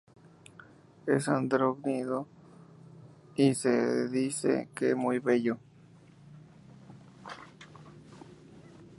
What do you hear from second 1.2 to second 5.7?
andrógino y se dice que muy bello.